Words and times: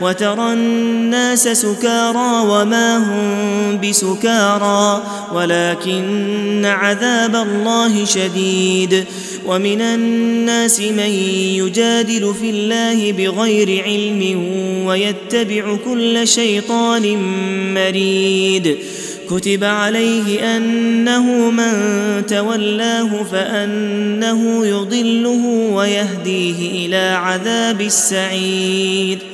وترى 0.00 0.52
الناس 0.52 1.48
سكارى 1.48 2.46
وما 2.48 2.96
هم 2.96 3.80
بسكارى 3.80 5.02
ولكن 5.34 6.62
عذاب 6.64 7.36
الله 7.36 8.04
شديد. 8.04 9.04
ومن 9.46 9.80
الناس 9.80 10.80
من 10.80 11.10
يجادل 11.58 12.34
في 12.40 12.50
الله 12.50 13.12
بغير 13.12 13.84
علم 13.84 14.44
ويتبع 14.86 15.76
كل 15.84 16.28
شيطان 16.28 17.18
مريد. 17.74 18.76
كتب 19.30 19.64
عليه 19.64 20.56
أنه 20.56 21.50
من 21.50 21.72
تولاه 22.26 23.22
فأنه 23.32 24.66
يضله 24.66 25.46
ويهديه 25.72 26.86
إلى 26.86 27.16
عذاب 27.16 27.80
السعير. 27.80 29.33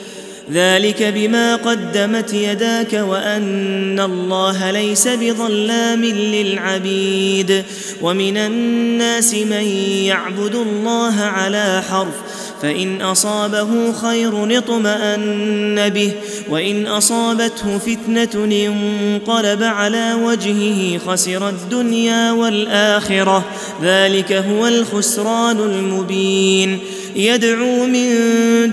ذلك 0.53 1.03
بما 1.03 1.55
قدمت 1.55 2.33
يداك 2.33 2.93
وأن 2.93 3.99
الله 3.99 4.71
ليس 4.71 5.07
بظلام 5.07 6.05
للعبيد. 6.05 7.63
ومن 8.01 8.37
الناس 8.37 9.33
من 9.33 9.63
يعبد 10.05 10.55
الله 10.55 11.21
على 11.21 11.83
حرف 11.89 12.30
فإن 12.61 13.01
أصابه 13.01 13.93
خير 13.93 14.57
اطمأن 14.57 15.89
به 15.89 16.11
وإن 16.49 16.87
أصابته 16.87 17.77
فتنة 17.77 18.45
انقلب 18.45 19.63
على 19.63 20.13
وجهه 20.13 20.97
خسر 20.97 21.49
الدنيا 21.49 22.31
والآخرة. 22.31 23.45
ذلك 23.83 24.33
هو 24.33 24.67
الخسران 24.67 25.59
المبين. 25.59 26.79
يدعو 27.15 27.85
من 27.85 28.07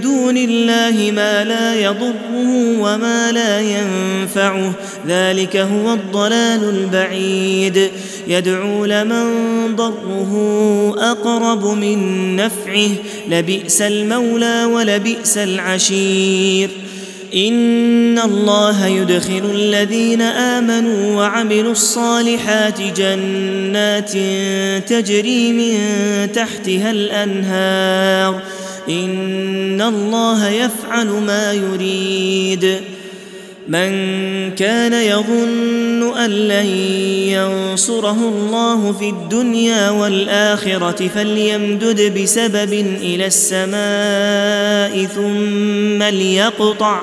دون 0.00 0.36
الله 0.36 1.12
ما 1.12 1.44
لا 1.44 1.74
يضره 1.80 2.78
وما 2.80 3.32
لا 3.32 3.60
ينفعه. 3.60 4.72
ذلك 5.08 5.56
هو 5.56 5.92
الضلال 5.92 6.68
البعيد. 6.68 7.90
يدعو 8.28 8.84
لمن 8.84 9.26
ضره 9.76 10.32
أقرب 10.98 11.66
من 11.66 12.36
نفعه 12.36 12.90
لبئس 13.28 13.82
المولى 13.82 14.64
ولبئس 14.64 15.38
العشير. 15.38 16.70
إن 17.34 18.18
الله 18.18 18.86
يدخل 18.86 19.50
الذين 19.54 20.22
آمنوا 20.22 21.16
وعملوا 21.16 21.72
الصالحات 21.72 22.80
جنات 22.80 24.12
تجري 24.88 25.52
من 25.52 25.78
تحتها 26.32 26.90
الأنهار. 26.90 28.42
إن 28.88 29.80
الله 29.80 30.48
يفعل 30.48 31.06
ما 31.06 31.52
يريد. 31.52 32.80
من 33.68 33.90
كان 34.50 34.92
يظن 34.92 36.18
أن 36.18 36.30
لن 36.30 36.66
ينصره 37.28 38.28
الله 38.28 38.92
في 38.92 39.08
الدنيا 39.08 39.90
والآخرة 39.90 41.08
فليمدد 41.08 42.18
بسبب 42.18 42.72
إلى 43.02 43.26
السماء 43.26 45.04
ثم 45.04 46.02
ليقطع 46.02 47.00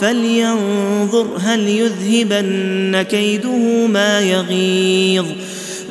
فلينظر 0.00 1.26
هل 1.38 1.68
يذهبن 1.68 3.02
كيده 3.02 3.86
ما 3.86 4.20
يغيظ. 4.20 5.26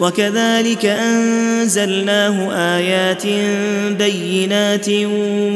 وكذلك 0.02 0.86
أنزلناه 0.86 2.54
آيات 2.78 3.26
بينات 3.98 4.90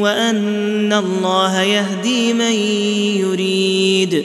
وأن 0.00 0.92
الله 0.92 1.62
يهدي 1.62 2.32
من 2.32 2.52
يريد. 3.20 4.24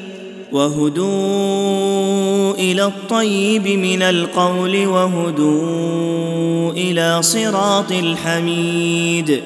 وهدوا 0.51 2.53
إلى 2.53 2.85
الطيب 2.85 3.67
من 3.67 4.01
القول 4.01 4.87
وهدوا 4.87 6.71
إلى 6.71 7.21
صراط 7.21 7.91
الحميد. 7.91 9.41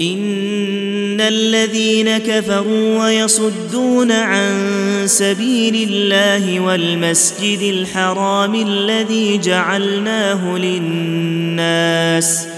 إن 0.00 1.20
الذين 1.20 2.18
كفروا 2.18 3.04
ويصدون 3.04 4.12
عن 4.12 4.62
سبيل 5.06 5.88
الله 5.90 6.60
والمسجد 6.60 7.62
الحرام 7.62 8.54
الذي 8.54 9.38
جعلناه 9.38 10.58
للناس 10.58 12.57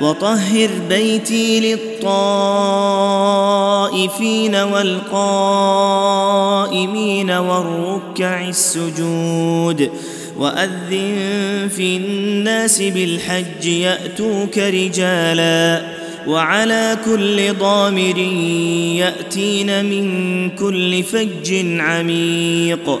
وطهر 0.00 0.70
بيتي 0.88 1.60
للطائفين 1.60 2.04
والقائمين 4.54 6.00
والركع 7.30 8.48
السجود 8.48 9.90
وأذن 10.38 11.68
في 11.76 11.96
الناس 11.96 12.82
بالحج 12.82 13.64
يأتوك 13.66 14.58
رجالا 14.58 15.82
وعلى 16.26 16.98
كل 17.04 17.54
ضامر 17.54 18.18
يأتين 18.98 19.84
من 19.84 20.50
كل 20.50 21.02
فج 21.02 21.54
عميق 21.80 23.00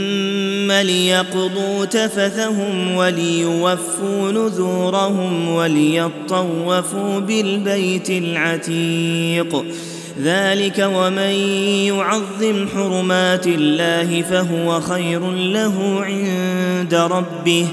ليقضوا 0.71 1.85
تفثهم 1.85 2.95
وليوفوا 2.95 4.31
نذورهم 4.31 5.49
وليطوفوا 5.49 7.19
بالبيت 7.19 8.09
العتيق. 8.09 9.65
ذلك 10.23 10.89
ومن 10.95 11.31
يعظم 11.87 12.67
حرمات 12.75 13.47
الله 13.47 14.21
فهو 14.21 14.81
خير 14.81 15.31
له 15.31 16.01
عند 16.01 16.93
ربه. 16.93 17.67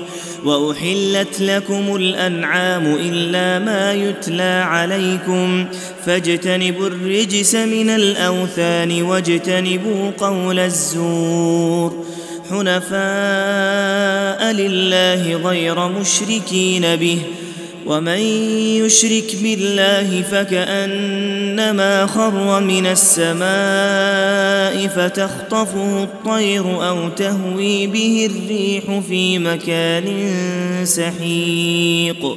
وأحلت 0.44 1.40
لكم 1.40 1.96
الأنعام 1.96 2.86
إلا 2.86 3.64
ما 3.64 3.92
يتلى 3.92 4.64
عليكم. 4.66 5.64
فاجتنبوا 6.06 6.86
الرجس 6.86 7.54
من 7.54 7.90
الأوثان 7.90 9.02
واجتنبوا 9.02 10.10
قول 10.18 10.58
الزور. 10.58 12.07
حنفاء 12.50 14.52
لله 14.52 15.36
غير 15.36 15.88
مشركين 15.88 16.96
به 16.96 17.18
ومن 17.86 18.18
يشرك 18.84 19.36
بالله 19.42 20.22
فكأنما 20.22 22.06
خر 22.06 22.60
من 22.60 22.86
السماء 22.86 24.88
فتخطفه 24.88 26.02
الطير 26.02 26.88
أو 26.88 27.08
تهوي 27.08 27.86
به 27.86 28.30
الريح 28.30 29.00
في 29.08 29.38
مكان 29.38 30.06
سحيق. 30.84 32.36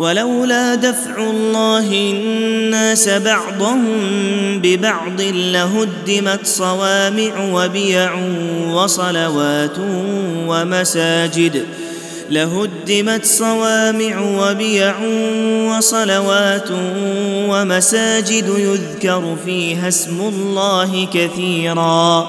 ولولا 0.00 0.74
دفع 0.74 1.16
الله 1.30 1.92
الناس 1.92 3.08
بعضهم 3.08 3.84
ببعض 4.62 5.20
لهدمت 5.20 6.46
صوامع 6.46 7.32
وبيع 7.52 8.14
وصلوات 8.70 9.76
ومساجد 10.46 11.64
لهدمت 12.30 13.24
صوامع 13.24 14.20
وبيع 14.20 14.94
وصلوات 15.68 16.68
ومساجد 17.48 18.48
يذكر 18.58 19.36
فيها 19.44 19.88
اسم 19.88 20.20
الله 20.20 21.08
كثيرا. 21.14 22.28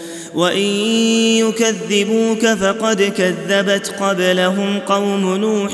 وإن 0.35 0.67
يكذبوك 1.37 2.45
فقد 2.45 3.01
كذبت 3.01 3.93
قبلهم 3.99 4.79
قوم 4.79 5.35
نوح 5.35 5.71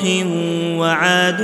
وعاد 0.80 1.42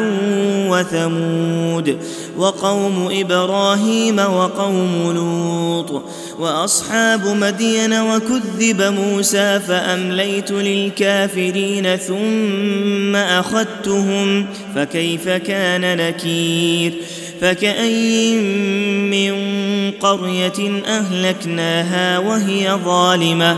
وثمود. 0.70 1.98
وقوم 2.38 3.10
إبراهيم 3.12 4.20
وقوم 4.20 5.12
لوط 5.16 6.04
وأصحاب 6.40 7.28
مدين 7.28 7.94
وكذب 7.94 8.82
موسى 8.82 9.60
فأمليت 9.60 10.52
للكافرين 10.52 11.96
ثم 11.96 13.16
أخذتهم 13.16 14.46
فكيف 14.76 15.30
كان 15.30 15.98
نكير 15.98 16.94
فكأي 17.42 18.36
من 19.12 19.34
قرية 19.92 20.82
أهلكناها 20.88 22.20
وهي 22.20 22.80
ظالمة 22.86 23.58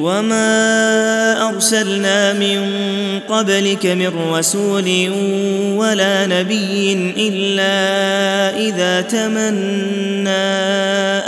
وما 0.00 1.48
ارسلنا 1.48 2.32
من 2.32 2.60
قبلك 3.28 3.86
من 3.86 4.32
رسول 4.32 5.10
ولا 5.76 6.26
نبي 6.26 6.92
الا 7.16 7.76
اذا 8.58 9.00
تمنى 9.00 10.30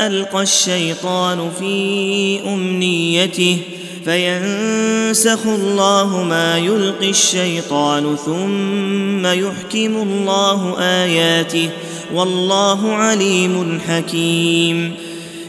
القى 0.06 0.42
الشيطان 0.42 1.50
في 1.58 2.40
امنيته 2.46 3.58
فينسخ 4.04 5.46
الله 5.46 6.22
ما 6.22 6.58
يلقي 6.58 7.10
الشيطان 7.10 8.16
ثم 8.16 9.26
يحكم 9.26 9.96
الله 10.02 10.80
اياته 10.80 11.70
والله 12.14 12.92
عليم 12.92 13.80
حكيم 13.88 14.94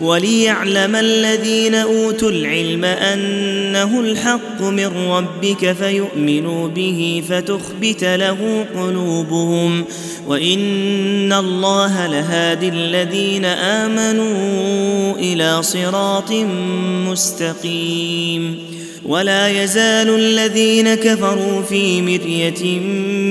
وليعلم 0.00 0.96
الذين 0.96 1.74
أوتوا 1.74 2.30
العلم 2.30 2.84
أنه 2.84 4.00
الحق 4.00 4.62
من 4.62 4.86
ربك 4.86 5.72
فيؤمنوا 5.72 6.68
به 6.68 7.22
فتخبت 7.28 8.04
له 8.04 8.66
قلوبهم 8.74 9.84
وإن 10.26 11.32
الله 11.32 12.06
لهادي 12.06 12.68
الذين 12.68 13.44
آمنوا 13.44 15.14
إلى 15.16 15.62
صراط 15.62 16.32
مستقيم 17.08 18.58
ولا 19.04 19.48
يزال 19.48 20.10
الذين 20.10 20.94
كفروا 20.94 21.62
في 21.62 22.02
مرية 22.02 22.78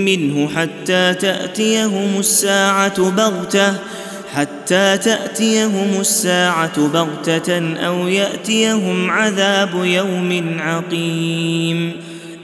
منه 0.06 0.50
حتى 0.56 1.14
تأتيهم 1.14 2.20
الساعة 2.20 3.10
بغتة 3.12 3.74
حتى 4.36 4.98
تأتيهم 4.98 6.00
الساعة 6.00 6.88
بغتة 6.88 7.76
أو 7.76 8.08
يأتيهم 8.08 9.12
عذاب 9.12 9.70
يوم 9.84 10.58
عقيم. 10.60 11.92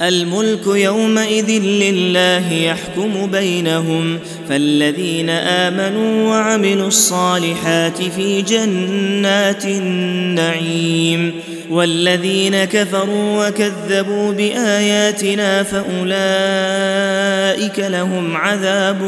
الملك 0.02 0.68
يومئذ 0.68 1.50
لله 1.62 2.54
يحكم 2.54 3.32
بينهم 3.32 4.20
فالذين 4.50 5.30
آمنوا 5.30 6.30
وعملوا 6.30 6.88
الصالحات 6.88 8.02
في 8.16 8.42
جنات 8.42 9.66
النعيم. 9.66 11.32
والذين 11.70 12.64
كفروا 12.64 13.48
وكذبوا 13.48 14.34
بآياتنا 14.34 15.64
فأولئك 15.64 15.90
لهم 17.80 18.38
عذاب 18.38 19.02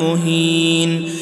مهين. 0.00 1.21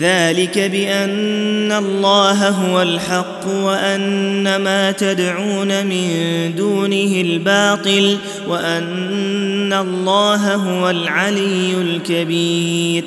ذلك 0.00 0.58
بأن 0.58 1.72
الله 1.72 2.48
هو 2.48 2.82
الحق 2.82 3.46
وأن 3.46 4.56
ما 4.56 4.92
تدعون 4.92 5.86
من 5.86 6.08
دونه 6.56 7.20
الباطل 7.20 8.18
وأن 8.48 9.72
الله 9.72 10.54
هو 10.54 10.90
العلي 10.90 11.74
الكبير. 11.74 13.04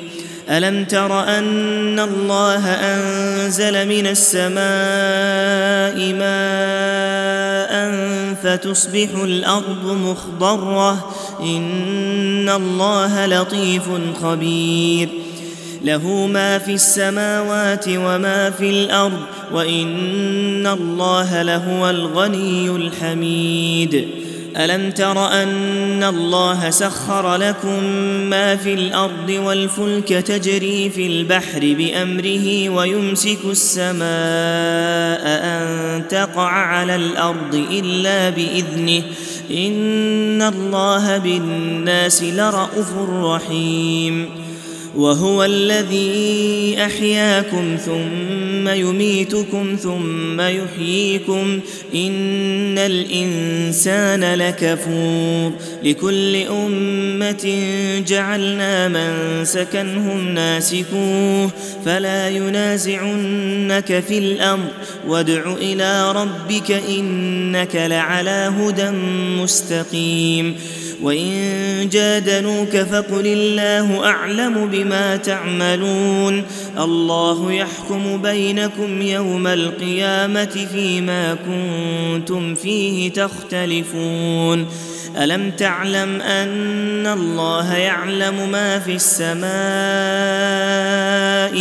ألم 0.50 0.84
تر 0.84 1.22
أن 1.22 1.98
الله 2.00 2.66
أنزل 2.66 3.88
من 3.88 4.06
السماء 4.06 4.60
ماء 6.14 7.70
فتصبح 8.42 9.08
الأرض 9.24 9.86
مخضرة؟ 9.86 11.10
إن 11.40 12.48
الله 12.48 13.26
لطيف 13.26 13.82
خبير. 14.22 15.08
له 15.84 16.26
ما 16.26 16.58
في 16.58 16.74
السماوات 16.74 17.84
وما 17.88 18.50
في 18.50 18.70
الأرض 18.70 19.20
وإن 19.52 20.66
الله 20.66 21.42
لهو 21.42 21.90
الغني 21.90 22.70
الحميد. 22.70 24.08
ألم 24.56 24.90
تر 24.90 25.42
أن 25.42 26.04
الله 26.04 26.70
سخر 26.70 27.36
لكم 27.36 27.84
ما 28.30 28.56
في 28.56 28.74
الأرض 28.74 29.30
والفلك 29.30 30.08
تجري 30.08 30.90
في 30.90 31.06
البحر 31.06 31.60
بأمره 31.60 32.68
ويمسك 32.68 33.38
السماء 33.44 34.00
أن 35.24 36.02
تقع 36.08 36.50
على 36.50 36.94
الأرض 36.96 37.66
إلا 37.70 38.30
بإذنه. 38.30 39.02
إن 39.50 40.42
الله 40.42 41.18
بالناس 41.18 42.22
لرءوف 42.22 42.92
رحيم. 43.10 44.49
وهو 44.96 45.44
الذي 45.44 46.76
أحياكم 46.78 47.76
ثم 47.84 48.68
يميتكم 48.68 49.76
ثم 49.82 50.40
يحييكم 50.40 51.60
إن 51.94 52.78
الإنسان 52.78 54.34
لكفور 54.34 55.52
لكل 55.84 56.36
أمة 56.36 57.62
جعلنا 58.06 58.88
من 58.88 59.44
سكنهم 59.44 60.28
ناسكوه 60.28 61.50
فلا 61.84 62.28
ينازعنك 62.28 64.00
في 64.08 64.18
الأمر 64.18 64.68
وادع 65.08 65.52
إلى 65.52 66.12
ربك 66.12 66.70
إنك 66.70 67.76
لعلى 67.76 68.52
هدى 68.58 68.90
مستقيم 69.42 70.56
وإن 71.02 71.88
جادلوك 71.92 72.76
فقل 72.76 73.26
الله 73.26 74.06
أعلم 74.06 74.66
بما 74.66 75.16
تعملون 75.16 76.44
الله 76.78 77.52
يحكم 77.52 78.22
بينكم 78.22 79.02
يوم 79.02 79.46
القيامة 79.46 80.66
فيما 80.72 81.34
كنتم 81.34 82.54
فيه 82.54 83.12
تختلفون 83.12 84.66
ألم 85.16 85.50
تعلم 85.50 86.20
أن 86.20 87.06
الله 87.06 87.76
يعلم 87.76 88.50
ما 88.50 88.78
في 88.78 88.92
السماء 88.94 89.50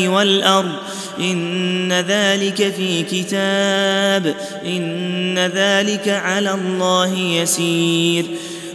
والأرض 0.07 0.75
إن 1.19 1.93
ذلك 1.93 2.73
في 2.73 3.03
كتاب 3.03 4.35
إن 4.65 5.39
ذلك 5.39 6.09
على 6.09 6.51
الله 6.51 7.17
يسير 7.17 8.25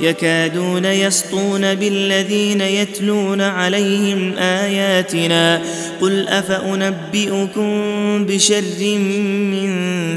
يكادون 0.00 0.84
يسطون 0.84 1.74
بالذين 1.74 2.60
يتلون 2.60 3.40
عليهم 3.40 4.38
آياتنا 4.38 5.62
قل 6.00 6.28
أفأنبئكم 6.28 7.70
بشر 8.26 8.98
من 9.52 9.72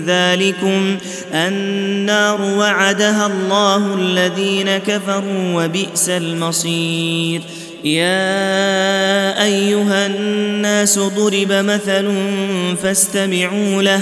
ذلكم 0.05 0.97
النار 1.33 2.41
وعدها 2.41 3.25
الله 3.25 3.93
الذين 3.93 4.77
كفروا 4.77 5.63
وبئس 5.63 6.09
المصير 6.09 7.41
يا 7.83 9.43
أيها 9.43 10.05
الناس 10.05 10.99
ضرب 10.99 11.51
مثل 11.51 12.13
فاستمعوا 12.83 13.81
له 13.81 14.01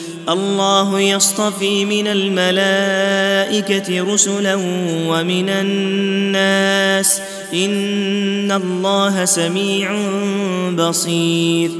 الله 0.29 0.99
يصطفي 0.99 1.85
من 1.85 2.07
الملائكة 2.07 4.13
رسلا 4.13 4.55
ومن 5.07 5.49
الناس. 5.49 7.21
إن 7.53 8.51
الله 8.51 9.25
سميع 9.25 9.95
بصير. 10.77 11.71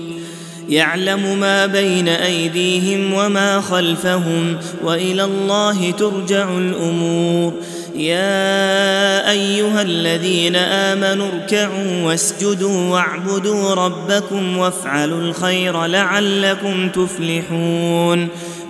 يعلم 0.70 1.40
ما 1.40 1.66
بين 1.66 2.08
أيديهم 2.08 3.14
وما 3.14 3.62
خلفهم 3.62 4.58
وإلى 4.84 5.24
الله 5.24 5.92
ترجع 5.92 6.58
الأمور. 6.58 7.54
يا 7.96 9.32
أيها 9.32 9.82
الذين 9.82 10.56
آمنوا 10.56 11.28
اركعوا 11.28 12.04
واسجدوا 12.04 12.90
واعبدوا 12.90 13.74
ربكم 13.74 14.58
وافعلوا 14.58 15.22
الخير 15.22 15.86
لعلكم 15.86 16.90
تفلحون 16.90 18.28